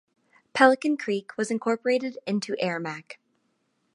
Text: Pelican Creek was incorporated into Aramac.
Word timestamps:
Pelican 0.53 0.97
Creek 0.97 1.37
was 1.37 1.51
incorporated 1.51 2.17
into 2.25 2.53
Aramac. 2.53 3.17